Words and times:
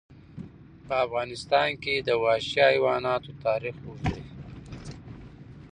په 0.85 0.93
افغانستان 1.05 1.69
کې 1.83 1.95
د 1.97 2.09
وحشي 2.23 2.59
حیوانات 2.69 3.23
تاریخ 3.45 3.75
اوږد 3.85 4.05
دی. 4.15 4.23